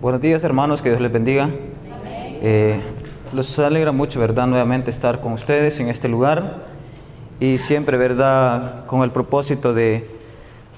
[0.00, 1.50] Buenos días hermanos, que Dios les bendiga.
[2.40, 2.80] Eh,
[3.34, 4.46] los alegra mucho, ¿verdad?
[4.46, 6.62] Nuevamente estar con ustedes en este lugar
[7.38, 8.86] y siempre, ¿verdad?
[8.86, 10.08] Con el propósito de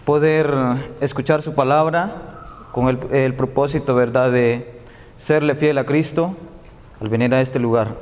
[0.04, 0.52] poder
[1.00, 4.32] escuchar su palabra, con el, el propósito, ¿verdad?
[4.32, 4.80] De
[5.18, 6.34] serle fiel a Cristo
[7.00, 7.94] al venir a este lugar.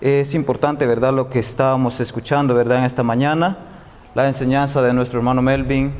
[0.00, 1.12] Es importante, ¿verdad?
[1.12, 2.78] Lo que estábamos escuchando, ¿verdad?
[2.78, 3.56] En esta mañana,
[4.16, 5.92] la enseñanza de nuestro hermano Melvin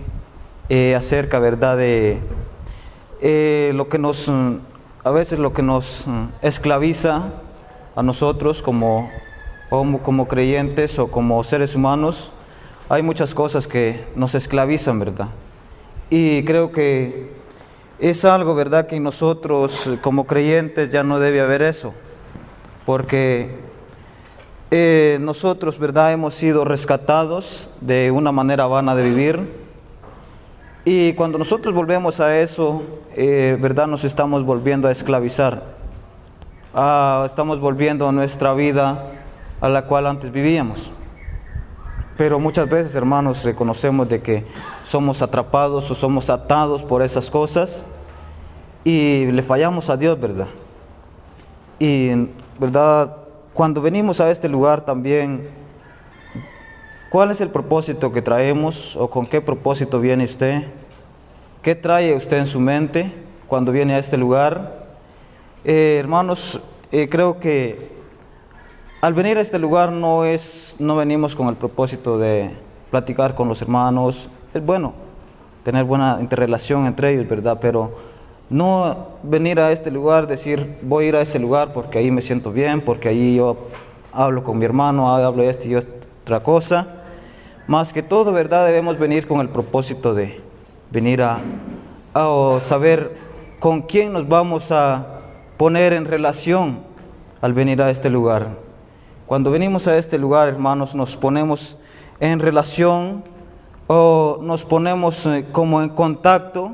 [0.68, 1.76] eh, acerca, ¿verdad?
[1.76, 2.18] De
[3.22, 4.56] eh, lo que nos, mm,
[5.04, 7.32] a veces lo que nos mm, esclaviza
[7.94, 9.10] a nosotros como,
[9.68, 12.32] como, creyentes o como seres humanos,
[12.88, 15.28] hay muchas cosas que nos esclavizan, ¿verdad?
[16.08, 17.30] Y creo que
[17.98, 21.92] es algo, ¿verdad?, que nosotros como creyentes ya no debe haber eso,
[22.86, 23.58] porque
[24.70, 29.59] eh, nosotros, ¿verdad?, hemos sido rescatados de una manera vana de vivir,
[30.84, 32.82] y cuando nosotros volvemos a eso,
[33.14, 33.86] eh, ¿verdad?
[33.86, 35.62] Nos estamos volviendo a esclavizar.
[36.74, 39.12] Ah, estamos volviendo a nuestra vida
[39.60, 40.90] a la cual antes vivíamos.
[42.16, 44.44] Pero muchas veces, hermanos, reconocemos de que
[44.84, 47.84] somos atrapados o somos atados por esas cosas
[48.84, 50.48] y le fallamos a Dios, ¿verdad?
[51.78, 52.10] Y,
[52.58, 53.16] ¿verdad?
[53.52, 55.59] Cuando venimos a este lugar también
[57.10, 60.62] ¿Cuál es el propósito que traemos o con qué propósito viene usted?
[61.60, 63.12] ¿Qué trae usted en su mente
[63.48, 64.86] cuando viene a este lugar?
[65.64, 66.60] Eh, hermanos,
[66.92, 67.90] eh, creo que
[69.00, 72.52] al venir a este lugar no es, no venimos con el propósito de
[72.92, 74.30] platicar con los hermanos.
[74.54, 74.92] Es bueno
[75.64, 77.58] tener buena interrelación entre ellos, ¿verdad?
[77.60, 77.90] Pero
[78.50, 82.22] no venir a este lugar, decir voy a ir a ese lugar porque ahí me
[82.22, 83.56] siento bien, porque ahí yo
[84.12, 86.98] hablo con mi hermano, hablo esto y otra cosa
[87.70, 88.66] más que todo, ¿verdad?
[88.66, 90.40] Debemos venir con el propósito de
[90.90, 91.38] venir a,
[92.64, 93.16] saber
[93.60, 95.20] con quién nos vamos a
[95.56, 96.80] poner en relación
[97.40, 98.56] al venir a este lugar.
[99.24, 101.78] Cuando venimos a este lugar, hermanos, nos ponemos
[102.18, 103.22] en relación
[103.86, 106.72] o nos ponemos eh, como en contacto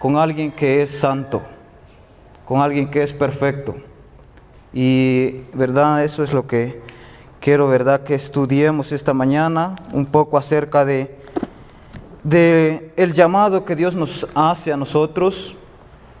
[0.00, 1.40] con alguien que es santo,
[2.46, 3.76] con alguien que es perfecto.
[4.72, 6.02] Y, ¿verdad?
[6.02, 6.80] Eso es lo que
[7.40, 11.18] quiero, ¿verdad?, que estudiemos esta mañana un poco acerca de,
[12.96, 15.56] el llamado que Dios nos hace a nosotros,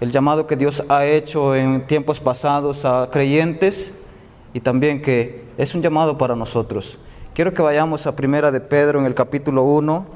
[0.00, 3.94] el llamado que Dios ha hecho en tiempos pasados a creyentes
[4.54, 6.98] y también que es un llamado para nosotros.
[7.34, 10.06] Quiero que vayamos a Primera de Pedro en el capítulo 1,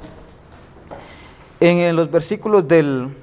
[1.61, 3.15] en los versículos del,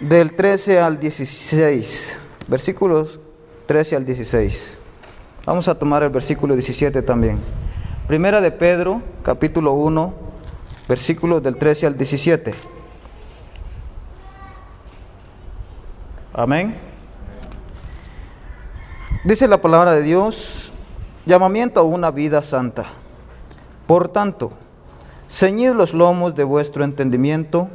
[0.00, 3.20] del 13 al 16, versículos
[3.66, 4.78] 13 al 16.
[5.46, 7.38] Vamos a tomar el versículo 17 también.
[8.08, 10.12] Primera de Pedro, capítulo 1,
[10.88, 12.52] versículos del 13 al 17.
[16.32, 16.76] Amén.
[19.22, 20.72] Dice la palabra de Dios,
[21.26, 22.86] llamamiento a una vida santa.
[23.86, 24.50] Por tanto,
[25.28, 27.68] ceñid los lomos de vuestro entendimiento,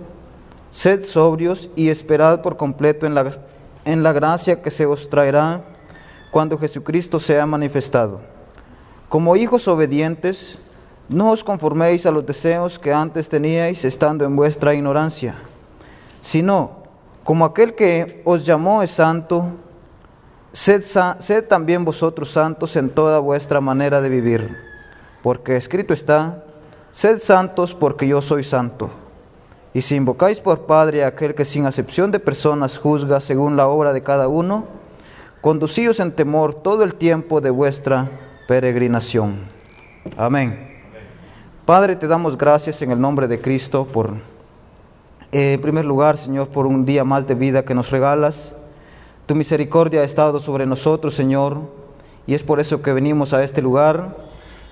[0.71, 3.31] sed sobrios y esperad por completo en la,
[3.85, 5.70] en la gracia que se os traerá
[6.31, 8.21] cuando Jesucristo sea manifestado.
[9.09, 10.57] Como hijos obedientes,
[11.09, 15.35] no os conforméis a los deseos que antes teníais estando en vuestra ignorancia,
[16.21, 16.83] sino
[17.25, 19.45] como aquel que os llamó es santo,
[20.53, 20.85] sed,
[21.19, 24.57] sed también vosotros santos en toda vuestra manera de vivir,
[25.21, 26.45] porque escrito está,
[26.91, 28.89] sed santos porque yo soy santo.
[29.73, 33.67] Y si invocáis por Padre a aquel que sin acepción de personas juzga según la
[33.67, 34.80] obra de cada uno,
[35.41, 38.09] conducíos en temor todo el tiempo de vuestra
[38.47, 39.39] peregrinación.
[40.15, 40.69] Amén.
[41.65, 44.13] Padre, te damos gracias en el nombre de Cristo por,
[45.31, 48.55] eh, en primer lugar, Señor, por un día más de vida que nos regalas.
[49.25, 51.59] Tu misericordia ha estado sobre nosotros, Señor,
[52.27, 54.17] y es por eso que venimos a este lugar.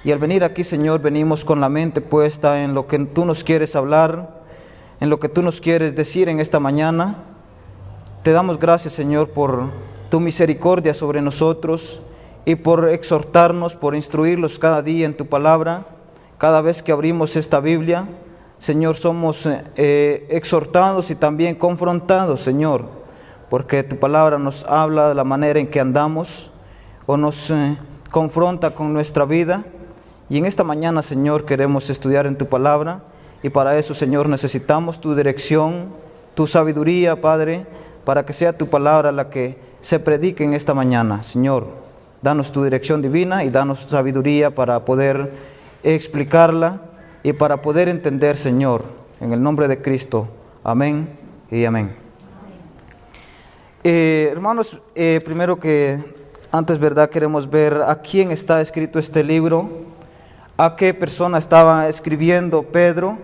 [0.04, 3.44] Y al venir aquí, Señor, venimos con la mente puesta en lo que tú nos
[3.44, 4.42] quieres hablar,
[5.00, 7.24] en lo que tú nos quieres decir en esta mañana.
[8.24, 9.70] Te damos gracias, Señor, por
[10.10, 12.02] tu misericordia sobre nosotros
[12.46, 15.86] y por exhortarnos, por instruirlos cada día en tu palabra.
[16.38, 18.08] Cada vez que abrimos esta Biblia,
[18.60, 22.86] Señor, somos eh, exhortados y también confrontados, Señor,
[23.50, 26.28] porque tu palabra nos habla de la manera en que andamos
[27.06, 27.78] o nos eh,
[28.12, 29.64] confronta con nuestra vida.
[30.30, 33.02] Y en esta mañana, Señor, queremos estudiar en tu palabra
[33.42, 35.94] y para eso, Señor, necesitamos tu dirección,
[36.36, 37.66] tu sabiduría, Padre,
[38.06, 41.24] para que sea tu palabra la que se predique en esta mañana.
[41.24, 41.68] Señor,
[42.22, 45.32] danos tu dirección divina y danos sabiduría para poder
[45.84, 46.82] explicarla
[47.24, 48.84] y para poder entender, Señor,
[49.20, 50.28] en el nombre de Cristo.
[50.64, 51.10] Amén
[51.52, 51.96] y amén.
[53.84, 55.98] Eh, hermanos, eh, primero que
[56.52, 57.10] antes, ¿verdad?
[57.10, 59.70] Queremos ver a quién está escrito este libro,
[60.58, 63.18] a qué persona estaba escribiendo Pedro.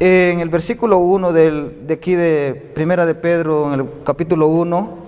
[0.00, 5.01] En el versículo 1 del, de aquí de Primera de Pedro, en el capítulo 1,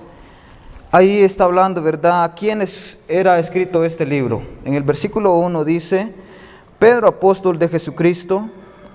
[0.94, 2.64] ahí está hablando, ¿verdad?, a quién
[3.08, 4.44] era escrito este libro.
[4.64, 6.14] En el versículo 1 dice,
[6.78, 8.48] Pedro, apóstol de Jesucristo,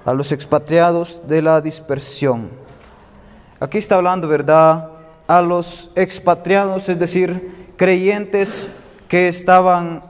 [0.05, 2.51] a los expatriados de la dispersión.
[3.59, 4.91] Aquí está hablando, ¿verdad?,
[5.27, 8.49] a los expatriados, es decir, creyentes
[9.09, 10.03] que estaban,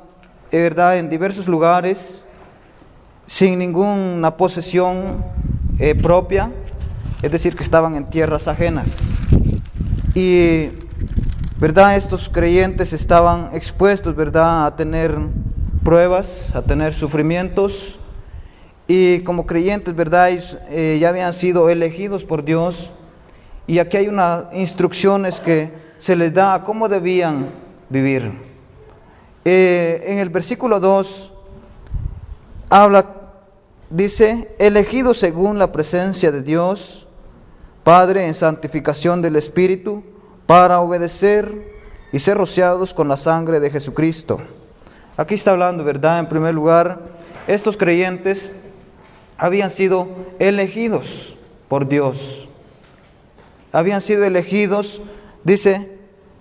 [0.52, 1.98] ¿verdad?, en diversos lugares,
[3.26, 5.26] sin ninguna posesión
[5.80, 6.52] eh, propia,
[7.24, 8.96] es decir, que estaban en tierras ajenas.
[10.14, 10.70] Y,
[11.60, 15.16] ¿verdad?, estos creyentes estaban expuestos, ¿verdad?, a tener
[15.84, 18.00] pruebas, a tener sufrimientos,
[18.88, 20.30] y como creyentes, ¿verdad?,
[20.70, 22.90] eh, ya habían sido elegidos por Dios
[23.68, 27.52] y aquí hay unas instrucciones que se les da a cómo debían
[27.88, 28.32] vivir.
[29.46, 31.32] Eh, en el versículo 2
[32.72, 33.06] habla,
[33.92, 37.06] dice, elegidos según la presencia de Dios,
[37.84, 40.04] Padre en santificación del Espíritu,
[40.50, 41.54] para obedecer
[42.12, 44.42] y ser rociados con la sangre de Jesucristo.
[45.16, 46.18] Aquí está hablando, ¿verdad?
[46.18, 46.98] En primer lugar,
[47.46, 48.52] estos creyentes
[49.38, 50.08] habían sido
[50.40, 51.06] elegidos
[51.68, 52.50] por Dios
[53.72, 55.02] habían sido elegidos,
[55.44, 56.00] dice,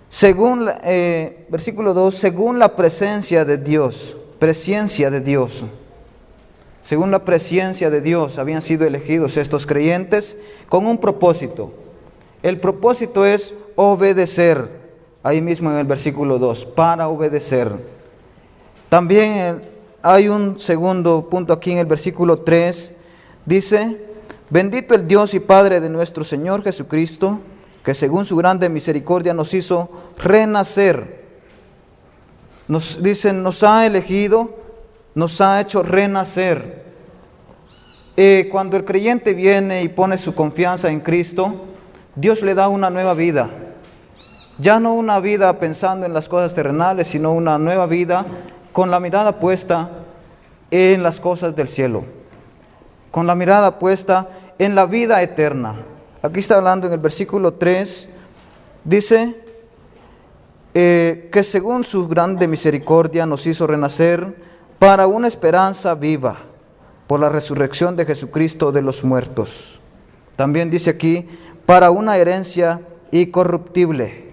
[0.09, 5.63] según, eh, versículo 2, según la presencia de Dios, presencia de Dios.
[6.83, 10.35] Según la presencia de Dios habían sido elegidos estos creyentes
[10.69, 11.71] con un propósito.
[12.41, 14.69] El propósito es obedecer,
[15.23, 17.71] ahí mismo en el versículo 2, para obedecer.
[18.89, 19.61] También
[20.01, 22.93] hay un segundo punto aquí en el versículo 3,
[23.45, 24.05] dice,
[24.49, 27.39] Bendito el Dios y Padre de nuestro Señor Jesucristo,
[27.85, 31.23] que según su grande misericordia nos hizo renacer.
[32.67, 34.57] Nos dicen, nos ha elegido,
[35.15, 36.83] nos ha hecho renacer.
[38.17, 41.67] Eh, cuando el creyente viene y pone su confianza en Cristo,
[42.15, 43.49] Dios le da una nueva vida.
[44.59, 48.25] Ya no una vida pensando en las cosas terrenales, sino una nueva vida
[48.73, 49.89] con la mirada puesta
[50.69, 52.03] en las cosas del cielo.
[53.11, 54.27] Con la mirada puesta
[54.57, 55.75] en la vida eterna.
[56.21, 58.09] Aquí está hablando en el versículo 3,
[58.83, 59.35] dice
[60.73, 64.35] eh, que según su grande misericordia nos hizo renacer
[64.77, 66.35] para una esperanza viva
[67.07, 69.49] por la resurrección de Jesucristo de los muertos.
[70.35, 71.27] También dice aquí,
[71.65, 74.28] para una herencia incorruptible,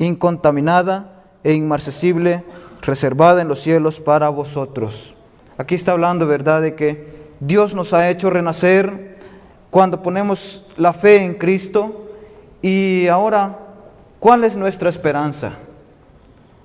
[0.00, 2.42] incontaminada e inmarcesible,
[2.82, 5.14] reservada en los cielos para vosotros.
[5.58, 9.18] Aquí está hablando, ¿verdad?, de que Dios nos ha hecho renacer
[9.70, 12.08] cuando ponemos la fe en Cristo
[12.62, 13.58] y ahora,
[14.18, 15.52] ¿cuál es nuestra esperanza?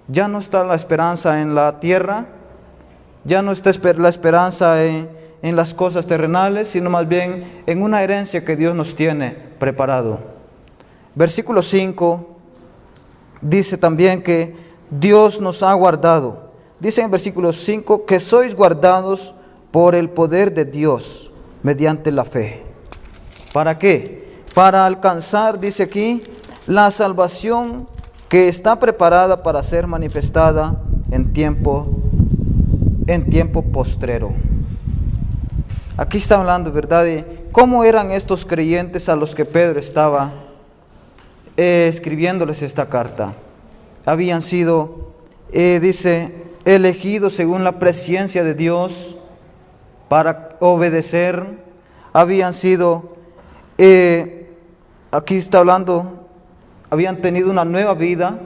[0.08, 2.26] Ya no está la esperanza en la tierra,
[3.26, 5.10] ya no está la esperanza en,
[5.42, 10.20] en las cosas terrenales, sino más bien en una herencia que Dios nos tiene preparado.
[11.16, 12.35] Versículo 5
[13.46, 14.56] dice también que
[14.90, 16.52] Dios nos ha guardado.
[16.80, 19.34] Dice en versículo 5 que sois guardados
[19.72, 21.32] por el poder de Dios
[21.64, 22.64] mediante la fe.
[23.54, 24.44] ¿Para qué?
[24.54, 26.24] Para alcanzar, dice aquí,
[26.68, 27.88] la salvación
[28.30, 30.82] que está preparada para ser manifestada
[31.12, 31.88] en tiempo
[33.08, 34.34] en tiempo postrero.
[35.96, 40.45] Aquí está hablando, ¿verdad?, de cómo eran estos creyentes a los que Pedro estaba
[41.58, 43.34] eh, escribiéndoles esta carta.
[44.06, 45.14] Habían sido,
[45.52, 46.32] eh, dice,
[46.66, 48.94] elegidos según la presencia de Dios
[50.10, 51.44] para obedecer,
[52.14, 53.16] habían sido
[53.78, 54.48] eh,
[55.12, 56.28] aquí está hablando,
[56.90, 58.40] habían tenido una nueva vida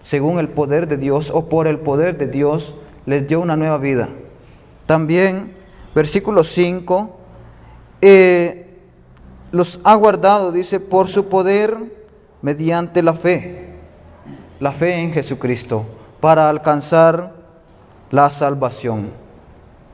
[0.00, 3.78] según el poder de Dios o por el poder de Dios les dio una nueva
[3.78, 4.08] vida.
[4.86, 5.54] También,
[5.94, 7.16] versículo 5,
[8.00, 8.78] eh,
[9.50, 11.76] los ha guardado, dice, por su poder
[12.42, 13.74] mediante la fe,
[14.60, 15.84] la fe en Jesucristo,
[16.20, 17.32] para alcanzar
[18.10, 19.10] la salvación.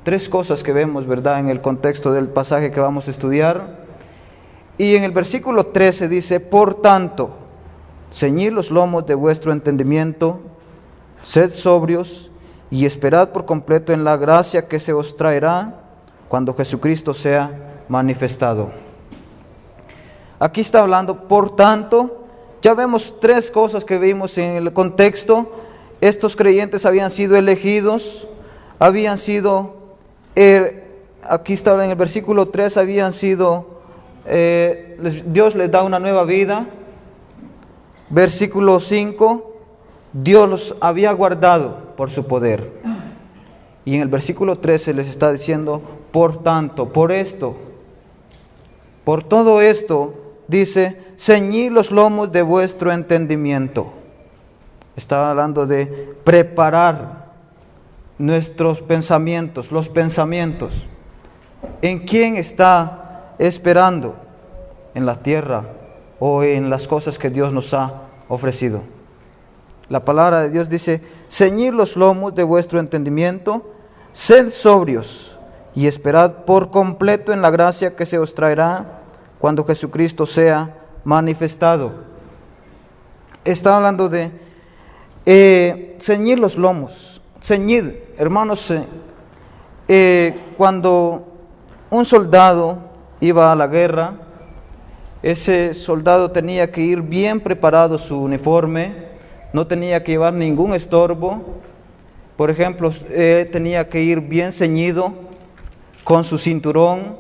[0.05, 3.85] Tres cosas que vemos, ¿verdad?, en el contexto del pasaje que vamos a estudiar.
[4.77, 7.37] Y en el versículo 13 dice, por tanto,
[8.13, 10.41] ceñid los lomos de vuestro entendimiento,
[11.25, 12.31] sed sobrios
[12.71, 15.75] y esperad por completo en la gracia que se os traerá
[16.29, 18.71] cuando Jesucristo sea manifestado.
[20.39, 22.24] Aquí está hablando, por tanto,
[22.65, 25.53] ya vemos tres cosas que vimos en el contexto.
[26.01, 28.27] Estos creyentes habían sido elegidos,
[28.79, 29.75] habían sido,
[30.35, 30.83] eh,
[31.23, 33.67] aquí está en el versículo 3, habían sido
[34.25, 36.65] eh, Dios les da una nueva vida,
[38.09, 39.53] versículo 5,
[40.15, 42.73] Dios los había guardado por su poder.
[43.85, 47.57] Y en el versículo 13 les está diciendo, por tanto, por esto,
[49.05, 50.15] por todo esto,
[50.49, 53.93] dice, ceñid los lomos de vuestro entendimiento.
[54.97, 57.25] Está hablando de preparar
[58.19, 60.73] nuestros pensamientos, los pensamientos.
[61.83, 64.17] ¿En quién está esperando?
[64.95, 65.65] ¿En la tierra
[66.21, 68.83] o en las cosas que Dios nos ha ofrecido?
[69.89, 73.71] La palabra de Dios dice, ceñid los lomos de vuestro entendimiento,
[74.13, 75.37] sed sobrios
[75.75, 79.01] y esperad por completo en la gracia que se os traerá
[79.41, 81.93] cuando Jesucristo sea manifestado.
[83.45, 84.31] Está hablando de
[85.27, 87.21] eh, ceñir los lomos.
[87.43, 88.87] Ceñir, hermanos, eh,
[89.87, 91.27] eh, cuando
[91.91, 92.79] un soldado
[93.21, 94.15] iba a la guerra,
[95.23, 99.15] ese soldado tenía que ir bien preparado su uniforme,
[99.53, 101.61] no tenía que llevar ningún estorbo.
[102.37, 102.91] Por ejemplo,
[103.53, 105.13] tenía que ir bien ceñido
[106.03, 107.17] con su cinturón.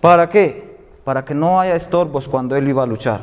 [0.00, 0.63] ¿Para qué?
[1.04, 3.22] Para que no haya estorbos cuando él iba a luchar.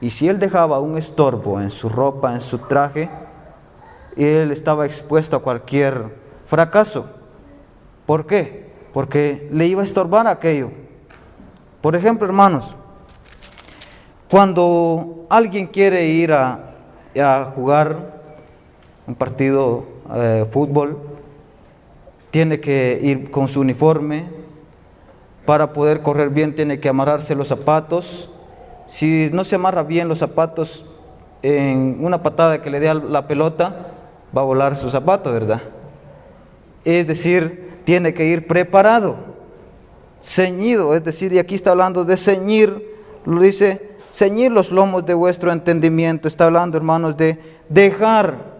[0.00, 3.08] Y si él dejaba un estorbo en su ropa, en su traje,
[4.16, 6.04] él estaba expuesto a cualquier
[6.46, 7.06] fracaso.
[8.06, 8.72] ¿Por qué?
[8.92, 10.70] Porque le iba a estorbar aquello.
[11.82, 12.74] Por ejemplo, hermanos,
[14.30, 16.62] cuando alguien quiere ir a,
[17.54, 18.16] jugar
[19.06, 20.98] un partido de eh, fútbol,
[22.30, 24.26] tiene que ir con su uniforme,
[25.46, 28.28] para poder correr bien tiene que amarrarse los zapatos.
[28.88, 30.84] Si no se amarra bien los zapatos,
[31.42, 33.92] en una patada que le dé a la pelota,
[34.36, 35.62] va a volar su zapato, ¿verdad?
[36.84, 39.16] Es decir, tiene que ir preparado,
[40.22, 42.82] ceñido, es decir, y aquí está hablando de ceñir,
[43.24, 47.38] lo dice, ceñir los lomos de vuestro entendimiento, está hablando, hermanos, de
[47.68, 48.56] dejar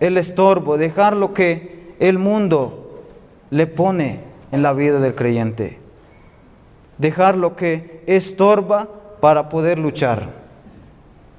[0.00, 3.04] el estorbo, dejar lo que el mundo
[3.50, 5.80] le pone en la vida del creyente.
[6.96, 8.86] Dejar lo que estorba
[9.20, 10.28] para poder luchar.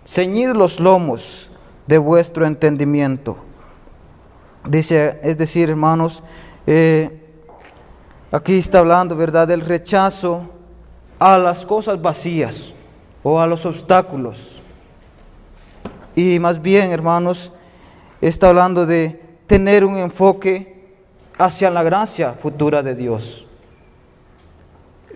[0.03, 1.23] Ceñid los lomos
[1.87, 3.37] de vuestro entendimiento.
[4.67, 6.21] Dice, es decir, hermanos,
[6.67, 7.21] eh,
[8.33, 10.49] aquí está hablando, ¿verdad?, del rechazo
[11.17, 12.73] a las cosas vacías
[13.23, 14.37] o a los obstáculos.
[16.17, 17.53] Y más bien, hermanos,
[18.19, 20.74] está hablando de tener un enfoque
[21.37, 23.45] hacia la gracia futura de Dios.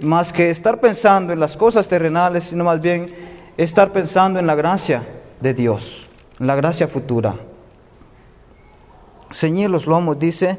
[0.01, 3.13] Más que estar pensando en las cosas terrenales, sino más bien
[3.57, 5.03] estar pensando en la gracia
[5.39, 6.07] de Dios,
[6.39, 7.35] en la gracia futura.
[9.31, 10.57] Ceñir los lomos, dice,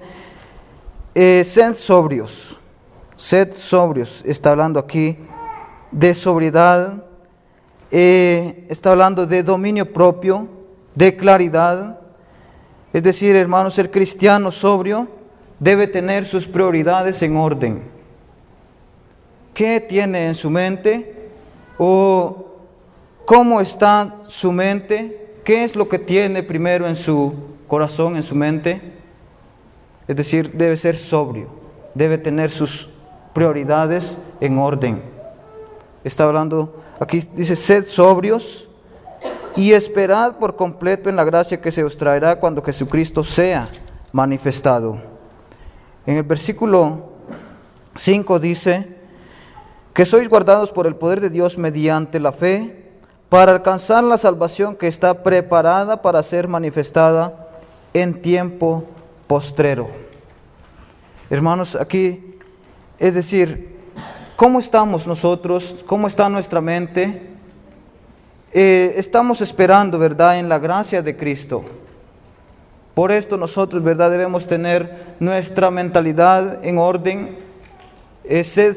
[1.14, 2.58] eh, sed sobrios,
[3.16, 5.18] sed sobrios, está hablando aquí
[5.90, 7.04] de sobriedad,
[7.90, 10.46] eh, está hablando de dominio propio,
[10.94, 11.98] de claridad,
[12.92, 15.19] es decir, hermanos, el cristiano sobrio
[15.60, 17.82] debe tener sus prioridades en orden.
[19.54, 21.28] ¿Qué tiene en su mente?
[21.78, 22.46] ¿O
[23.26, 25.36] cómo está su mente?
[25.44, 27.34] ¿Qué es lo que tiene primero en su
[27.68, 28.80] corazón, en su mente?
[30.08, 31.48] Es decir, debe ser sobrio,
[31.94, 32.88] debe tener sus
[33.34, 35.02] prioridades en orden.
[36.02, 38.66] Está hablando, aquí dice, sed sobrios
[39.56, 43.68] y esperad por completo en la gracia que se os traerá cuando Jesucristo sea
[44.12, 45.19] manifestado.
[46.06, 47.10] En el versículo
[47.96, 48.96] 5 dice
[49.92, 52.90] que sois guardados por el poder de Dios mediante la fe
[53.28, 57.48] para alcanzar la salvación que está preparada para ser manifestada
[57.92, 58.84] en tiempo
[59.26, 59.88] postrero.
[61.28, 62.36] Hermanos, aquí,
[62.98, 63.76] es decir,
[64.36, 65.84] ¿cómo estamos nosotros?
[65.86, 67.28] ¿Cómo está nuestra mente?
[68.52, 71.64] Eh, estamos esperando, ¿verdad?, en la gracia de Cristo.
[73.00, 77.38] Por esto nosotros, ¿verdad?, debemos tener nuestra mentalidad en orden,
[78.24, 78.76] es ser,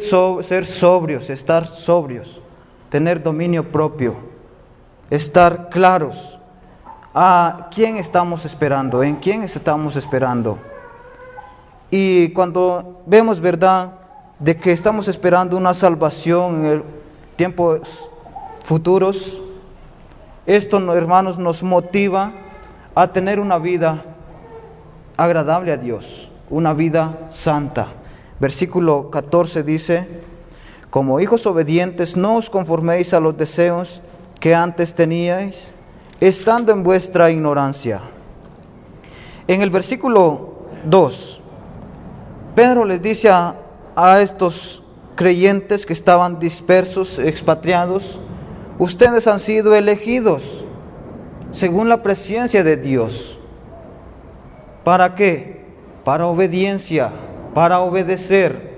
[0.66, 2.40] sobrios, estar sobrios,
[2.90, 4.16] tener dominio propio,
[5.10, 6.16] estar claros
[7.14, 10.58] a quién estamos esperando, en quién estamos esperando.
[11.92, 13.92] Y cuando vemos, ¿verdad?,
[14.40, 16.84] de que estamos esperando una salvación en
[17.36, 17.82] tiempos
[18.64, 19.18] futuros,
[20.46, 22.32] esto, hermanos, nos motiva
[22.96, 24.06] a tener una vida
[25.18, 26.06] agradable a Dios,
[26.50, 27.88] una vida santa.
[28.40, 30.08] Versículo 14 dice,
[30.90, 34.02] como hijos obedientes no os conforméis a los deseos
[34.40, 35.74] que antes teníais,
[36.20, 38.02] estando en vuestra ignorancia.
[39.48, 41.42] En el versículo 2,
[42.56, 43.56] Pedro les dice a,
[43.96, 44.84] a estos
[45.16, 48.20] creyentes que estaban dispersos, expatriados,
[48.80, 50.42] ustedes han sido elegidos
[51.52, 53.33] según la presencia de Dios.
[54.84, 55.64] ¿Para qué?
[56.04, 57.12] Para obediencia,
[57.54, 58.74] para obedecer.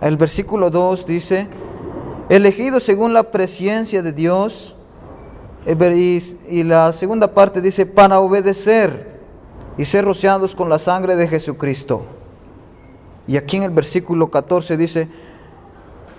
[0.00, 1.48] El versículo 2 dice,
[2.28, 4.76] elegidos según la presencia de Dios,
[5.66, 9.16] y la segunda parte dice, para obedecer
[9.76, 12.04] y ser rociados con la sangre de Jesucristo.
[13.26, 15.08] Y aquí en el versículo 14 dice,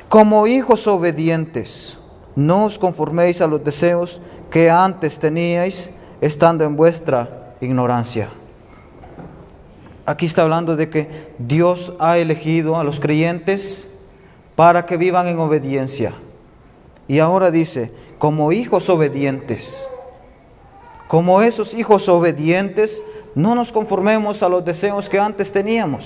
[0.09, 1.97] como hijos obedientes,
[2.35, 4.19] no os conforméis a los deseos
[4.51, 5.89] que antes teníais
[6.19, 8.29] estando en vuestra ignorancia.
[10.05, 13.85] Aquí está hablando de que Dios ha elegido a los creyentes
[14.55, 16.13] para que vivan en obediencia.
[17.07, 19.65] Y ahora dice, como hijos obedientes,
[21.07, 22.95] como esos hijos obedientes,
[23.35, 26.03] no nos conformemos a los deseos que antes teníamos.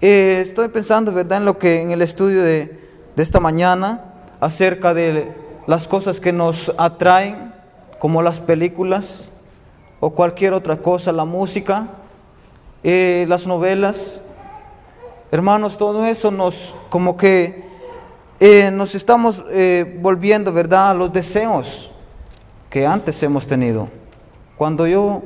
[0.00, 2.80] Eh, estoy pensando, ¿verdad?, en lo que en el estudio de,
[3.16, 4.04] de esta mañana
[4.40, 5.32] acerca de
[5.66, 7.52] las cosas que nos atraen,
[7.98, 9.29] como las películas
[10.00, 11.86] o cualquier otra cosa, la música,
[12.82, 14.20] eh, las novelas.
[15.30, 16.54] Hermanos, todo eso nos
[16.88, 17.62] como que
[18.40, 19.40] eh, nos estamos
[20.00, 21.90] volviendo, ¿verdad?, a los deseos
[22.70, 23.88] que antes hemos tenido.
[24.56, 25.22] Cuando yo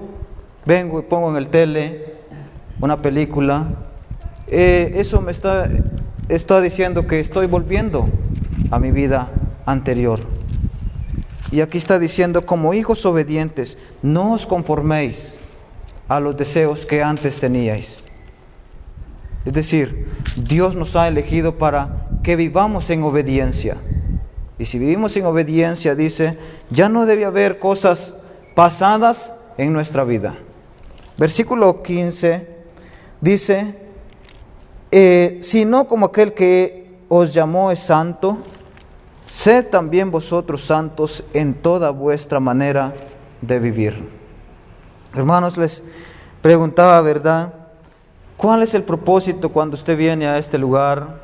[0.65, 2.15] vengo y pongo en el tele
[2.81, 3.67] una película,
[4.47, 5.69] eh, eso me está,
[6.29, 8.09] está diciendo que estoy volviendo
[8.71, 9.29] a mi vida
[9.67, 10.21] anterior.
[11.55, 15.17] Y aquí está diciendo, como hijos obedientes, no os conforméis
[16.09, 17.87] a los deseos que antes teníais.
[19.45, 23.77] Es decir, Dios nos ha elegido para que vivamos en obediencia.
[24.59, 26.37] Y si vivimos en obediencia, dice,
[26.71, 28.13] ya no debe haber cosas
[28.57, 29.17] pasadas
[29.57, 30.35] en nuestra vida.
[31.17, 32.49] Versículo 15
[33.21, 33.77] dice,
[34.91, 38.39] eh, sino como aquel que os llamó es santo,
[39.43, 42.93] sed también vosotros santos en toda vuestra manera
[43.41, 44.09] de vivir.
[45.15, 45.83] Hermanos, les
[46.41, 47.53] preguntaba, ¿verdad?
[48.37, 51.23] ¿Cuál es el propósito cuando usted viene a este lugar?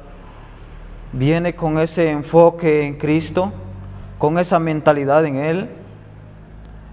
[1.12, 3.52] ¿Viene con ese enfoque en Cristo?
[4.18, 5.68] ¿Con esa mentalidad en Él?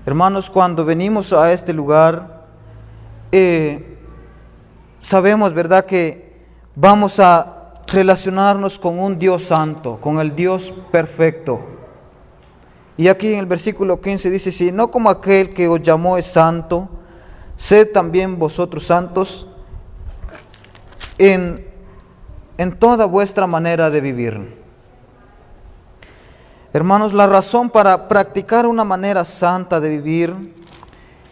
[0.06, 2.46] Hermanos, cuando venimos a este lugar,
[3.32, 3.98] eh,
[5.00, 6.38] sabemos, ¿verdad?, que
[6.76, 7.57] vamos a
[7.88, 11.60] relacionarnos con un Dios santo, con el Dios perfecto.
[12.98, 16.26] Y aquí en el versículo 15 dice, si no como aquel que os llamó es
[16.28, 16.90] santo,
[17.56, 19.48] sed también vosotros santos
[21.18, 21.66] en,
[22.58, 24.58] en toda vuestra manera de vivir.
[26.74, 30.34] Hermanos, la razón para practicar una manera santa de vivir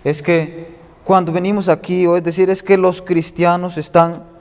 [0.04, 4.35] es que cuando venimos aquí, o es decir, es que los cristianos están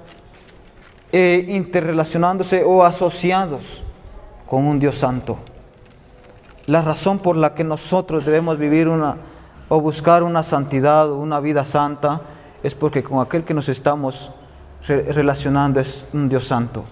[1.16, 3.62] eh, interrelacionándose o asociados
[4.46, 5.38] con un Dios santo.
[6.66, 9.18] La razón por la que nosotros debemos vivir una
[9.68, 12.20] o buscar una santidad una vida santa
[12.64, 14.32] es porque con aquel que nos estamos
[14.88, 16.82] relacionando es un Dios santo.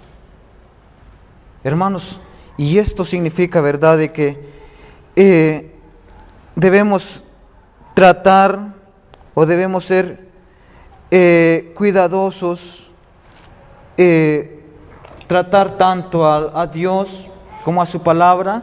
[1.64, 2.20] Hermanos,
[2.56, 4.38] y esto significa, ¿verdad?, de que
[5.16, 5.74] eh,
[6.54, 7.24] debemos
[7.94, 8.74] tratar
[9.34, 10.28] o debemos ser
[11.10, 12.81] eh, cuidadosos,
[13.96, 14.64] eh,
[15.26, 17.08] tratar tanto a, Dios
[17.64, 18.62] como a su palabra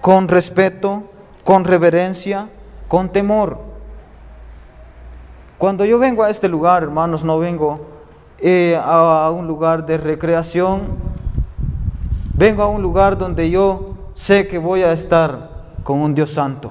[0.00, 1.04] con respeto,
[1.44, 2.48] con reverencia,
[2.88, 3.58] con temor.
[5.58, 7.80] Cuando yo vengo a este lugar, hermanos, no vengo
[8.84, 11.08] a un lugar de recreación,
[12.38, 16.70] Vengo a un lugar donde yo sé que voy a estar con un Dios santo.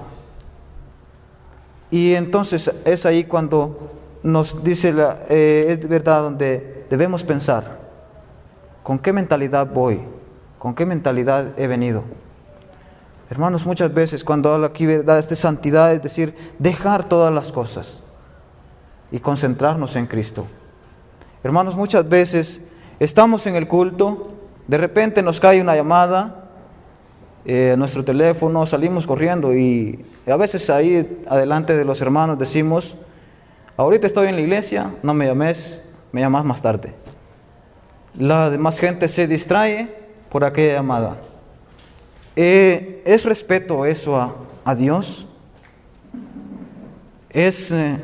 [1.91, 3.91] Y entonces es ahí cuando
[4.23, 7.79] nos dice, la, eh, es verdad, donde debemos pensar,
[8.83, 10.01] ¿con qué mentalidad voy?
[10.59, 12.03] ¿Con qué mentalidad he venido?
[13.29, 18.01] Hermanos, muchas veces cuando hablo aquí verdad de santidad, es decir, dejar todas las cosas
[19.11, 20.47] y concentrarnos en Cristo.
[21.43, 22.61] Hermanos, muchas veces
[22.99, 24.33] estamos en el culto
[24.67, 26.49] de repente nos cae una llamada,
[27.45, 32.93] eh, nuestro teléfono, salimos corriendo y a veces ahí adelante de los hermanos decimos,
[33.77, 36.93] ahorita estoy en la iglesia, no me llames, me llamas más tarde.
[38.17, 39.89] La demás gente se distrae
[40.29, 41.17] por aquella llamada.
[42.35, 45.27] Eh, ¿Es respeto eso a, Dios?
[47.29, 47.97] ¿Es, eh,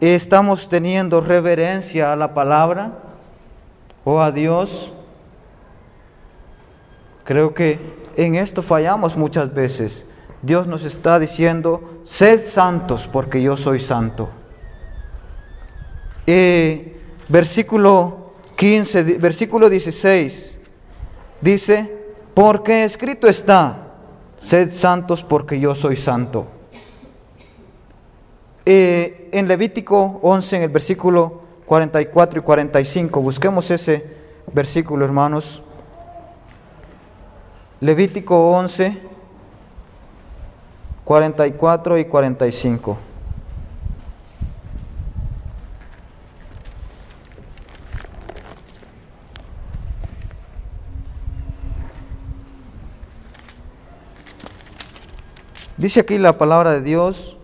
[0.00, 2.92] ¿Estamos teniendo reverencia a la palabra
[4.04, 4.92] o a Dios?
[7.24, 7.78] Creo que
[8.16, 10.06] en esto fallamos muchas veces.
[10.42, 14.28] Dios nos está diciendo, sed santos porque yo soy santo.
[16.26, 17.00] Eh,
[17.34, 20.56] versículo 15, versículo 16
[21.40, 21.90] dice,
[22.32, 23.88] porque escrito está,
[24.36, 26.46] sed santos porque yo soy santo.
[28.64, 34.16] Eh, en Levítico 11, en el versículo 44 y 45, busquemos ese
[34.52, 35.60] versículo, hermanos.
[37.80, 38.96] Levítico 11,
[41.04, 42.98] 44 y 45.
[55.84, 57.36] Dice aquí la palabra de Dios,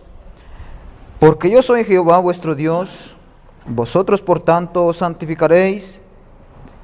[1.19, 2.89] porque yo soy Jehová vuestro Dios,
[3.67, 6.01] vosotros por tanto os santificaréis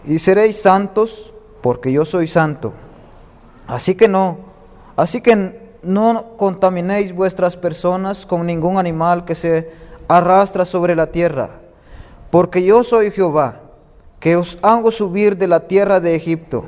[0.06, 2.74] y seréis santos, porque yo soy santo.
[3.66, 4.38] Así que no,
[4.96, 9.72] así que no contaminéis vuestras personas con ningún animal que se
[10.08, 11.62] arrastra sobre la tierra,
[12.30, 13.62] porque yo soy Jehová,
[14.20, 16.66] que os hago subir de la tierra de Egipto,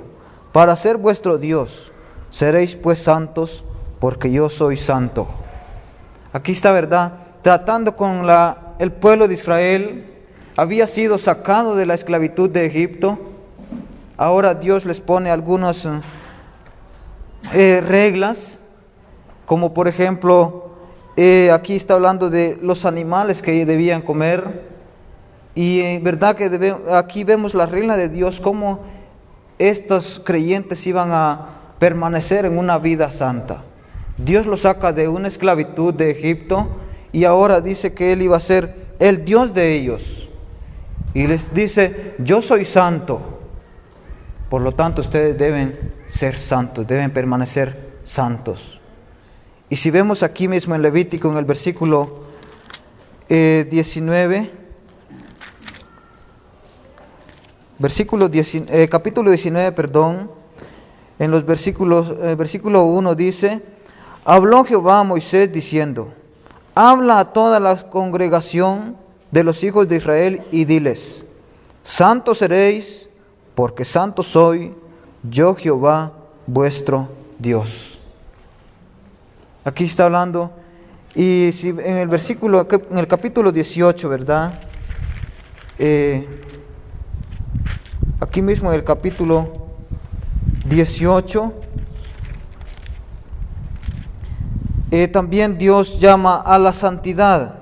[0.52, 1.70] para ser vuestro Dios.
[2.32, 3.64] Seréis pues santos,
[4.00, 5.28] porque yo soy santo.
[6.32, 10.06] Aquí está verdad, tratando con la, el pueblo de Israel,
[10.56, 13.18] había sido sacado de la esclavitud de Egipto,
[14.18, 15.88] ahora Dios les pone algunas
[17.54, 18.60] eh, reglas,
[19.46, 20.76] como por ejemplo,
[21.18, 24.68] eh, aquí está hablando de los animales que debían comer,
[25.56, 28.82] y en verdad que aquí vemos la regla de Dios, cómo
[29.58, 31.48] estos creyentes iban a
[31.80, 33.64] permanecer en una vida santa.
[34.20, 36.68] Dios los saca de una esclavitud de Egipto
[37.12, 40.30] y ahora dice que Él iba a ser el Dios de ellos.
[41.14, 43.40] Y les dice, yo soy santo.
[44.50, 48.80] Por lo tanto, ustedes deben ser santos, deben permanecer santos.
[49.70, 52.26] Y si vemos aquí mismo en Levítico, en el versículo
[53.30, 54.52] 19, eh,
[57.78, 60.32] versículo eh, capítulo 19, perdón,
[61.20, 63.62] en los versículos, eh, versículo 1 dice,
[64.32, 66.14] Habló Jehová a Moisés diciendo,
[66.76, 68.96] habla a toda la congregación
[69.32, 71.26] de los hijos de Israel y diles,
[71.82, 73.10] santos seréis,
[73.56, 74.76] porque santo soy
[75.24, 76.12] yo Jehová
[76.46, 77.68] vuestro Dios.
[79.66, 80.52] Aquí está hablando,
[81.16, 84.60] y si en el versículo, en el capítulo 18, ¿verdad?
[85.80, 86.28] Eh,
[88.20, 89.70] aquí mismo en el capítulo
[90.66, 91.59] 18,
[94.92, 97.60] Eh, también Dios llama a la santidad.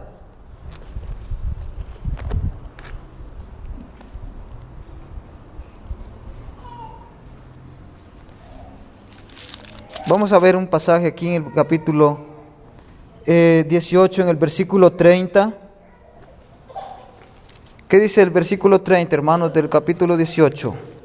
[10.08, 12.18] Vamos a ver un pasaje aquí en el capítulo
[13.26, 15.54] 18, eh, en el versículo 30.
[17.90, 20.97] ¿Qué dice el versículo 30, hermanos, del capítulo 18?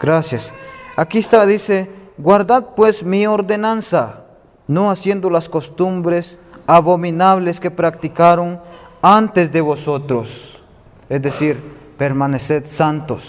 [0.00, 0.52] Gracias.
[0.96, 4.24] Aquí está, dice, guardad pues mi ordenanza,
[4.66, 8.60] no haciendo las costumbres abominables que practicaron
[9.02, 10.28] antes de vosotros.
[11.08, 11.60] Es decir,
[11.96, 13.22] permaneced santos,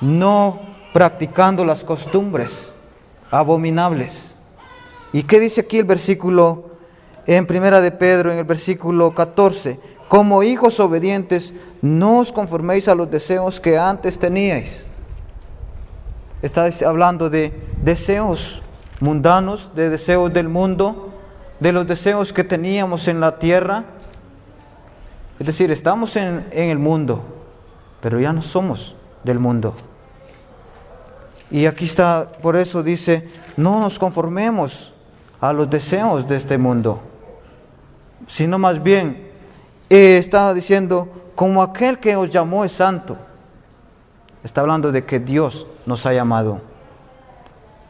[0.00, 0.60] no
[0.92, 2.72] practicando las costumbres
[3.30, 4.34] abominables.
[5.12, 6.70] ¿Y qué dice aquí el versículo
[7.26, 9.78] en Primera de Pedro, en el versículo 14?
[10.08, 11.52] Como hijos obedientes,
[11.82, 14.86] no os conforméis a los deseos que antes teníais
[16.44, 17.52] está hablando de
[17.82, 18.60] deseos
[19.00, 21.10] mundanos, de deseos del mundo,
[21.58, 23.84] de los deseos que teníamos en la tierra.
[25.38, 27.22] Es decir, estamos en, el mundo,
[28.02, 29.74] pero ya no somos del mundo.
[31.50, 33.26] Y aquí está, por eso dice,
[33.56, 34.92] no nos conformemos
[35.40, 37.00] a los deseos de este mundo,
[38.28, 39.28] sino más bien,
[39.88, 43.16] eh, está diciendo, como aquel que os llamó es santo,
[44.44, 46.60] Está hablando de que Dios nos ha llamado.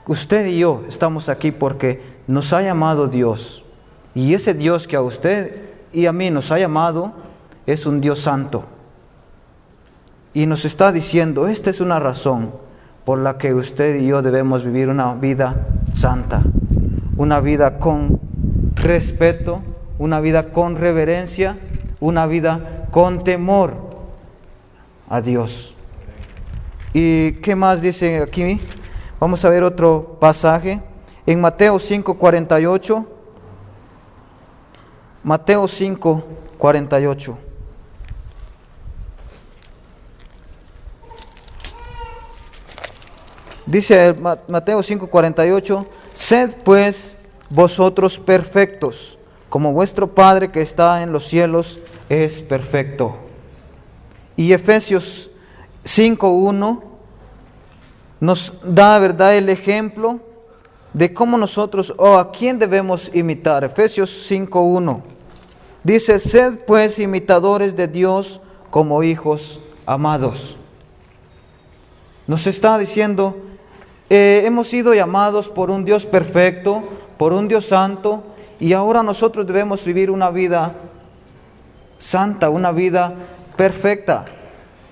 [0.07, 3.65] Usted y yo estamos aquí porque nos ha llamado Dios.
[4.15, 5.63] Y ese Dios que a usted
[5.93, 7.13] y a mí nos ha llamado
[7.67, 8.65] es un Dios santo.
[10.33, 12.53] Y nos está diciendo, esta es una razón
[13.05, 16.43] por la que usted y yo debemos vivir una vida santa,
[17.17, 18.21] una vida con
[18.75, 19.61] respeto,
[19.99, 21.57] una vida con reverencia,
[22.01, 23.75] una vida con temor
[25.09, 25.74] a Dios.
[26.95, 28.61] ¿Y qué más dice aquí?
[29.21, 30.81] Vamos a ver otro pasaje.
[31.27, 33.07] En Mateo 5, 48.
[35.25, 36.25] Mateo 5,
[36.57, 37.39] 48.
[43.67, 44.15] Dice
[44.49, 51.79] Mateo 5, 48, sed pues vosotros perfectos, como vuestro Padre que está en los cielos
[52.11, 53.17] es perfecto.
[54.37, 55.31] Y Efesios
[55.85, 56.83] 5.1
[58.21, 60.21] nos da, ¿verdad?, el ejemplo
[60.93, 63.65] de cómo nosotros o a quién debemos imitar.
[63.65, 65.03] Efesios 5.1
[65.83, 70.57] dice, sed pues imitadores de Dios como hijos amados.
[72.27, 73.37] Nos está diciendo,
[74.09, 76.83] eh, hemos sido llamados por un Dios perfecto,
[77.19, 78.25] por un Dios santo,
[78.59, 80.73] y ahora nosotros debemos vivir una vida
[81.99, 83.13] santa, una vida
[83.57, 84.25] perfecta,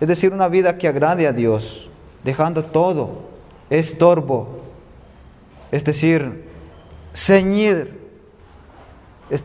[0.03, 1.89] es decir, una vida que agrade a Dios,
[2.25, 3.21] dejando todo,
[3.71, 4.63] estorbo,
[5.71, 6.49] es decir,
[7.15, 8.01] ceñir,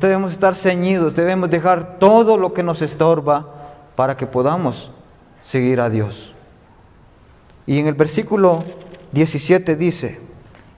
[0.01, 4.91] debemos estar ceñidos, debemos dejar todo lo que nos estorba para que podamos
[5.41, 6.33] seguir a Dios.
[7.67, 8.63] Y en el versículo
[9.11, 10.19] 17 dice,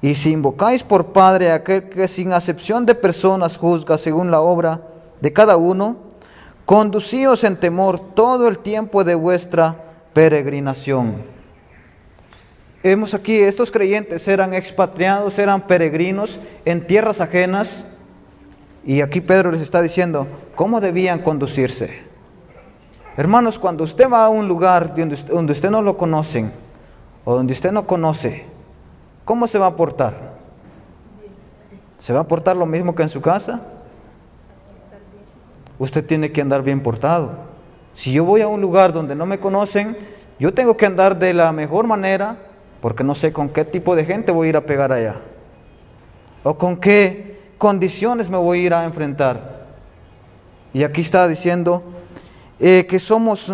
[0.02, 4.42] y si invocáis por Padre a aquel que sin acepción de personas juzga según la
[4.42, 4.82] obra
[5.22, 6.09] de cada uno,
[6.70, 9.76] conducíos en temor todo el tiempo de vuestra
[10.14, 11.24] peregrinación
[12.84, 17.86] Vemos aquí, estos creyentes eran expatriados, eran peregrinos en tierras ajenas.
[18.86, 22.04] Y aquí Pedro les está diciendo cómo debían conducirse.
[23.18, 26.54] Hermanos, cuando usted va a un lugar donde usted, no lo conocen
[27.26, 28.46] o donde usted no conoce,
[29.26, 30.36] ¿cómo se va a portar?
[32.02, 33.79] ¿Se va a portar lo mismo que en su casa?
[35.80, 37.32] Usted tiene que andar bien portado.
[37.94, 39.98] Si yo voy a un lugar donde no me conocen,
[40.40, 42.38] yo tengo que andar de la mejor manera,
[42.82, 45.16] porque no sé con qué tipo de gente voy a ir a pegar allá,
[46.44, 49.68] o con qué condiciones me voy a ir a enfrentar.
[50.74, 51.84] Y aquí está diciendo
[52.60, 53.52] eh, que somos,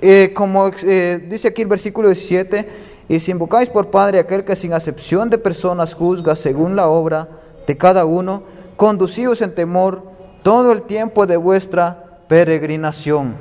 [0.00, 2.68] eh, como eh, dice aquí el versículo 17,
[3.08, 7.28] y si invocáis por Padre aquel que sin acepción de personas juzga según la obra
[7.66, 8.44] de cada uno,
[8.76, 10.11] conducíos en temor
[10.42, 13.36] todo el tiempo de vuestra peregrinación.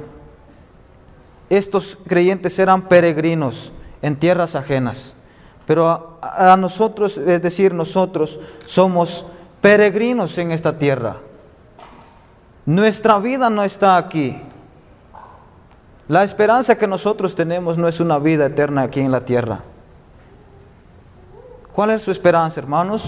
[1.49, 5.15] Estos creyentes eran peregrinos en tierras ajenas.
[5.65, 8.37] Pero a, nosotros, es decir, nosotros
[8.67, 9.25] somos
[9.61, 11.17] peregrinos en esta tierra.
[12.65, 14.41] Nuestra vida no está aquí.
[16.07, 19.61] La esperanza que nosotros tenemos no es una vida eterna aquí en la tierra.
[21.73, 23.01] ¿Cuál es su esperanza, hermanos?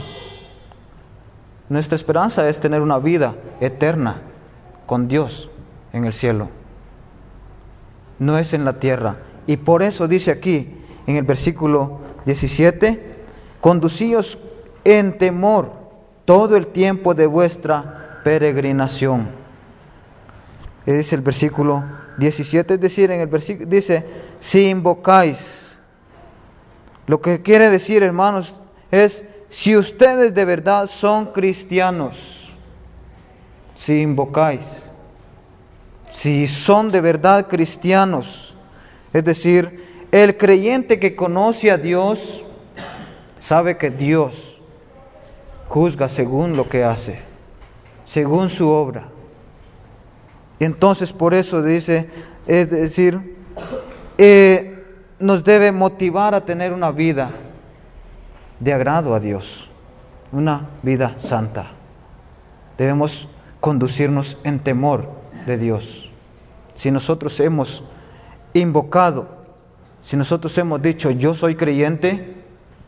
[1.70, 4.22] Nuestra esperanza es tener una vida eterna
[4.86, 5.50] con Dios
[5.94, 6.50] en el cielo.
[8.20, 9.18] No es en la tierra.
[9.48, 10.76] Y por eso dice aquí,
[11.08, 13.16] en el versículo 17,
[13.62, 14.38] conducíos
[14.84, 15.72] en temor
[16.26, 19.30] todo el tiempo de vuestra peregrinación.
[20.86, 21.84] dice el versículo
[22.18, 24.06] 17, es decir, en el versículo dice,
[24.40, 25.80] si invocáis,
[27.08, 28.56] lo que quiere decir, hermanos,
[28.92, 32.18] es si ustedes de verdad son cristianos,
[33.76, 34.66] si invocáis,
[36.14, 38.56] si son de verdad cristianos,
[39.14, 42.20] es decir, el creyente que conoce a Dios
[43.42, 44.34] sabe que Dios
[45.70, 47.20] juzga según lo que hace,
[48.06, 49.10] según su obra.
[50.60, 52.10] Entonces por eso dice,
[52.48, 53.38] es decir,
[54.18, 54.84] eh,
[55.20, 57.30] nos debe motivar a tener una vida
[58.64, 59.46] de agrado a Dios,
[60.32, 61.72] una vida santa.
[62.78, 63.28] Debemos
[63.60, 65.10] conducirnos en temor
[65.46, 66.12] de Dios.
[66.76, 67.84] Si nosotros hemos
[68.54, 69.44] invocado
[70.04, 72.36] si nosotros hemos dicho yo soy creyente,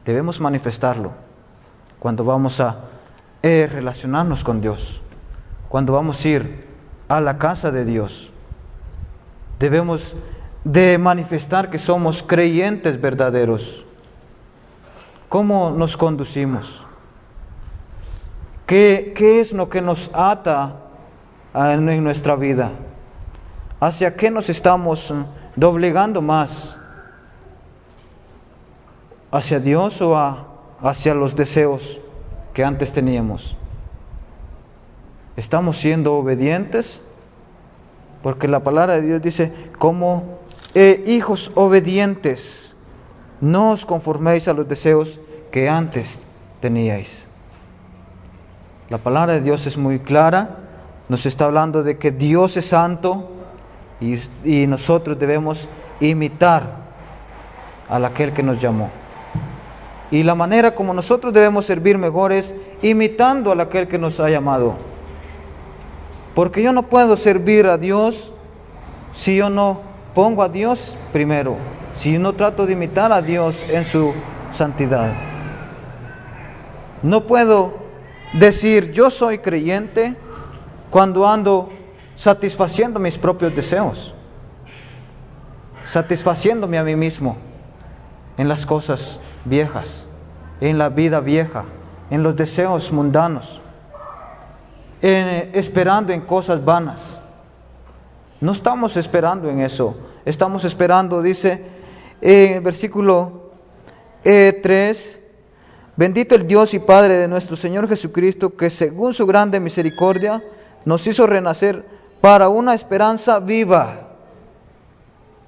[0.06, 1.14] debemos manifestarlo
[2.00, 2.90] cuando vamos a
[3.42, 5.02] eh, relacionarnos con Dios,
[5.70, 6.66] cuando vamos a ir
[7.08, 8.32] a la casa de Dios.
[9.60, 10.02] Debemos
[10.66, 13.85] de manifestar que somos creyentes verdaderos.
[15.30, 16.66] ¿Cómo nos conducimos?
[18.66, 20.78] ¿Qué, qué es lo que nos ata
[21.54, 22.72] en nuestra vida?
[23.80, 25.14] ¿Hacia qué nos estamos
[25.56, 26.76] doblegando más?
[29.36, 30.16] hacia Dios o
[30.82, 31.82] hacia los deseos
[32.54, 33.56] que antes teníamos.
[35.36, 37.02] ¿Estamos siendo obedientes?
[38.24, 40.40] Porque la palabra de Dios dice, como
[40.74, 42.65] eh, hijos obedientes,
[43.42, 45.20] no os conforméis a los deseos
[45.52, 46.20] que antes
[46.62, 47.10] teníais.
[48.90, 50.58] La palabra de Dios es muy clara,
[51.10, 53.32] nos está hablando de que Dios es santo
[54.00, 55.68] y, nosotros debemos
[56.00, 56.86] imitar
[57.90, 58.90] al aquel que nos llamó.
[60.12, 64.30] Y la manera como nosotros debemos servir mejor es imitando a aquel que nos ha
[64.30, 64.76] llamado.
[66.36, 68.32] Porque yo no puedo servir a Dios
[69.14, 69.82] si yo no
[70.14, 70.80] pongo a Dios
[71.12, 71.56] primero,
[71.96, 74.14] si no trato de imitar a Dios en su
[74.54, 75.12] santidad.
[77.04, 77.74] No puedo
[78.34, 80.16] decir yo soy creyente
[80.90, 81.70] cuando ando
[82.18, 84.14] satisfaciendo mis propios deseos,
[85.86, 87.38] satisfaciéndome a mí mismo
[88.38, 89.88] en las cosas viejas,
[90.62, 91.66] en la vida vieja,
[92.10, 93.62] en los deseos mundanos,
[95.02, 97.22] esperando en cosas vanas.
[98.42, 101.75] No estamos esperando en eso, estamos esperando, dice
[102.22, 103.52] el versículo
[104.24, 105.22] 3, eh,
[105.96, 110.42] bendito el Dios y Padre de nuestro Señor Jesucristo, que según su grande misericordia
[110.86, 111.84] nos hizo renacer
[112.22, 114.00] para una esperanza viva.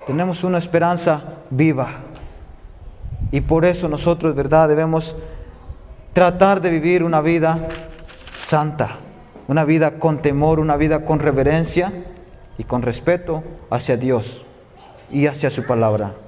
[0.06, 1.88] Tenemos una esperanza viva.
[3.32, 5.16] Y por eso nosotros, ¿verdad?, debemos
[6.14, 7.68] tratar de vivir una vida
[8.44, 8.98] santa,
[9.48, 11.92] una vida con temor, una vida con reverencia
[12.58, 14.46] y con respeto hacia Dios
[15.12, 16.27] y hacia su palabra.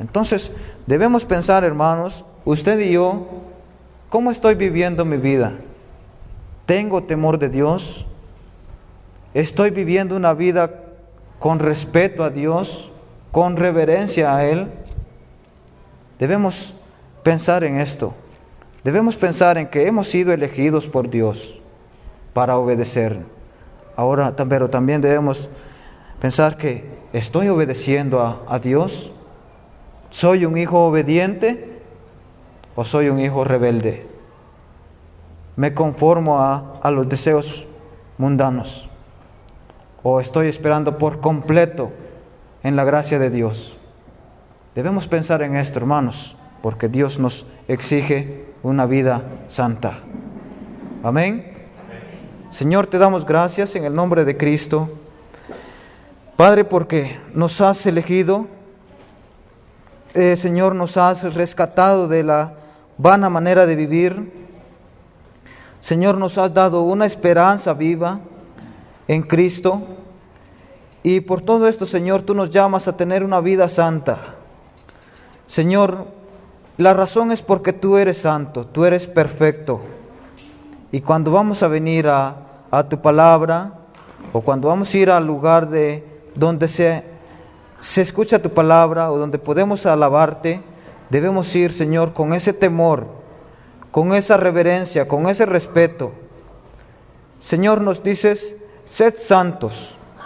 [0.00, 0.50] Entonces,
[0.86, 3.26] debemos pensar, hermanos, usted y yo,
[4.08, 5.52] ¿cómo estoy viviendo mi vida?
[6.66, 8.06] ¿Tengo temor de Dios?
[9.34, 10.70] ¿Estoy viviendo una vida
[11.38, 12.90] con respeto a Dios,
[13.32, 14.68] con reverencia a Él?
[16.18, 16.74] Debemos
[17.22, 18.14] pensar en esto.
[18.84, 21.38] Debemos pensar en que hemos sido elegidos por Dios
[22.32, 23.18] para obedecer.
[23.96, 25.48] Ahora, pero también debemos
[26.20, 29.10] pensar que estoy obedeciendo a, Dios.
[30.10, 31.80] ¿Soy un hijo obediente
[32.74, 34.06] o soy un hijo rebelde?
[35.56, 37.66] ¿Me conformo a, a los deseos
[38.16, 38.88] mundanos?
[40.02, 41.90] ¿O estoy esperando por completo
[42.62, 43.76] en la gracia de Dios?
[44.74, 49.98] Debemos pensar en esto, hermanos, porque Dios nos exige una vida santa.
[51.02, 51.52] Amén.
[52.50, 54.88] Señor, te damos gracias en el nombre de Cristo.
[56.36, 58.46] Padre, porque nos has elegido,
[60.14, 62.52] eh, Señor, nos has rescatado de la
[62.96, 64.32] vana manera de vivir.
[65.80, 68.20] Señor, nos has dado una esperanza viva
[69.06, 69.82] en Cristo.
[71.02, 74.34] Y por todo esto, Señor, tú nos llamas a tener una vida santa.
[75.46, 76.06] Señor,
[76.76, 79.80] la razón es porque tú eres santo, tú eres perfecto.
[80.92, 82.44] Y cuando vamos a venir a,
[82.88, 83.72] tu palabra,
[84.32, 87.02] o cuando vamos a ir al lugar de donde se,
[87.80, 90.60] se escucha tu palabra, o donde podemos alabarte,
[91.10, 93.06] debemos ir, Señor, con ese temor,
[93.90, 96.12] con esa reverencia, con ese respeto.
[97.40, 99.72] Señor, nos dices, sed santos,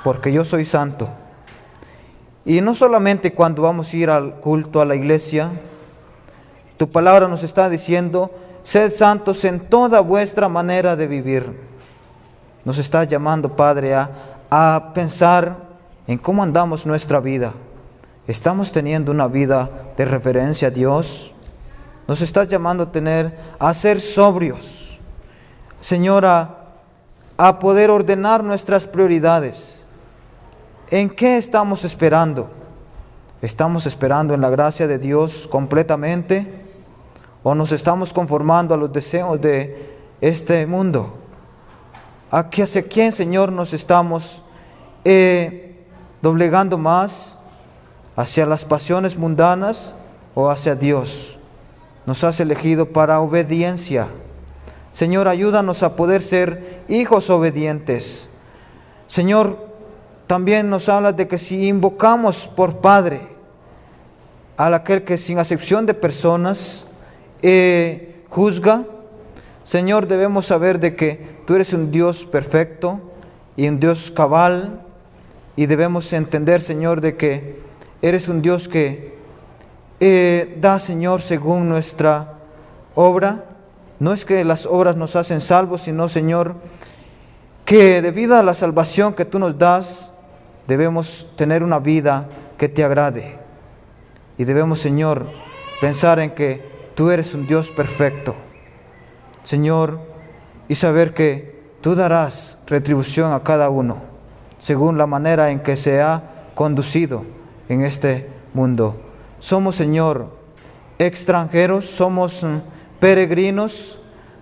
[0.02, 1.08] porque yo soy santo.
[2.44, 5.50] Y no solamente cuando vamos a ir al culto a la iglesia,
[6.76, 8.30] tu palabra nos está diciendo,
[8.64, 11.60] sed santos en toda vuestra manera de vivir.
[12.64, 14.10] Nos está llamando, Padre, a,
[14.50, 15.71] a pensar
[16.06, 17.52] en cómo andamos nuestra vida.
[18.26, 21.32] ¿Estamos teniendo una vida de reverencia a Dios?
[22.06, 24.60] Nos estás llamando a tener, a ser sobrios.
[25.80, 26.58] Señora,
[27.36, 29.56] a poder ordenar nuestras prioridades
[30.92, 32.50] ¿En qué estamos esperando?
[33.40, 36.46] ¿Estamos esperando en la gracia de Dios completamente?
[37.42, 41.14] ¿O nos estamos conformando a los deseos de este mundo?
[42.30, 44.22] ¿Hacia quién, Señor, nos estamos
[45.02, 45.71] eh,
[46.22, 47.36] doblegando más?
[48.14, 49.94] ¿Hacia las pasiones mundanas
[50.34, 51.10] o hacia Dios?
[52.06, 54.08] Nos has elegido para obediencia.
[54.92, 58.28] Señor, ayúdanos a poder ser hijos obedientes.
[59.08, 59.56] Señor,
[60.26, 63.28] también nos habla de que si invocamos por Padre
[64.56, 66.86] a aquel que sin acepción de personas
[67.42, 68.84] eh, juzga,
[69.64, 73.00] Señor, debemos saber de que tú eres un Dios perfecto
[73.56, 74.80] y un Dios cabal
[75.56, 77.60] y debemos entender, Señor, de que
[78.00, 79.14] eres un Dios que
[80.00, 82.34] eh, da, Señor, según nuestra
[82.94, 83.44] obra.
[84.00, 86.56] No es que las obras nos hacen salvos, sino, Señor,
[87.64, 90.12] que debido a la salvación que tú nos das,
[90.66, 92.26] debemos tener una vida
[92.58, 93.38] que te agrade.
[94.38, 95.26] Y debemos, Señor,
[95.80, 96.60] pensar en que
[96.94, 98.34] tú eres un Dios perfecto.
[99.44, 100.00] Señor,
[100.68, 104.11] y saber que tú darás retribución a cada uno,
[104.62, 106.22] según la manera en que se ha
[106.54, 107.24] conducido
[107.68, 108.96] en este mundo.
[109.40, 110.36] Somos, Señor,
[110.98, 112.58] extranjeros, somos mm,
[113.00, 113.98] peregrinos,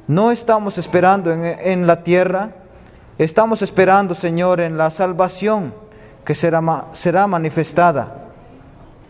[0.07, 2.51] no estamos esperando en, la tierra,
[3.17, 5.73] estamos esperando, Señor, en la salvación
[6.25, 6.61] que será,
[6.93, 8.27] será manifestada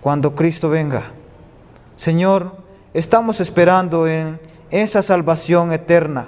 [0.00, 1.12] cuando Cristo venga.
[1.96, 2.52] Señor,
[2.94, 4.38] estamos esperando en
[4.70, 6.26] esa salvación eterna,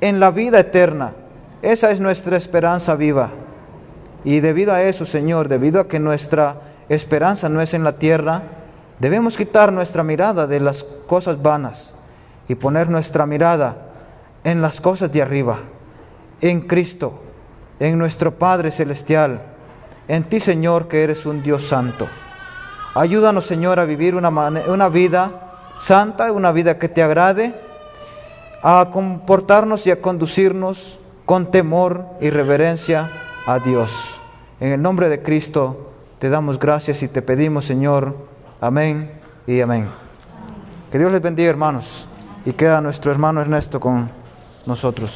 [0.00, 1.12] en la vida eterna.
[1.62, 3.30] Esa es nuestra esperanza viva.
[4.26, 6.56] Y debido a eso, Señor, debido a que nuestra
[6.88, 8.42] esperanza no es en la tierra,
[8.98, 11.94] debemos quitar nuestra mirada de las cosas vanas
[12.48, 13.76] y poner nuestra mirada
[14.42, 15.58] en las cosas de arriba,
[16.40, 17.22] en Cristo,
[17.78, 19.42] en nuestro Padre Celestial,
[20.08, 22.08] en ti Señor que eres un Dios santo.
[22.96, 25.30] Ayúdanos Señor a vivir una, una vida
[25.82, 27.54] santa, una vida que te agrade,
[28.60, 33.08] a comportarnos y a conducirnos con temor y reverencia
[33.46, 34.15] a Dios.
[34.58, 38.16] En el nombre de Cristo te damos gracias y te pedimos, Señor,
[38.60, 39.10] amén
[39.46, 39.90] y amén.
[40.90, 41.84] Que Dios les bendiga, hermanos,
[42.46, 44.10] y queda nuestro hermano Ernesto con
[44.64, 45.10] nosotros.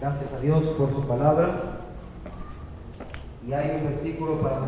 [0.00, 1.80] Gracias a Dios por su palabra.
[3.46, 4.58] Y hay un versículo para